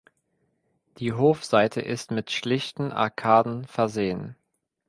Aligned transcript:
Die 0.97 1.13
Hofseite 1.13 1.79
ist 1.79 2.09
mit 2.09 2.31
schlichten 2.31 2.91
Arkaden 2.91 3.67
versehen. 3.67 4.35